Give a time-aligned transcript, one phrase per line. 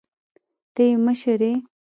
[0.73, 1.53] ته يې مشر يې.